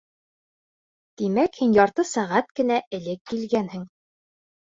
[1.21, 3.85] Тимәк, һин ярты сәғәт кенә элек килгәнһең.